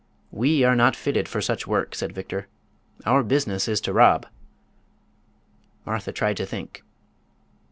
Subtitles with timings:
[0.31, 2.47] "We are not fitted for such work," said Victor.
[3.05, 4.25] "Our business is to rob."
[5.85, 6.81] Martha tried to think.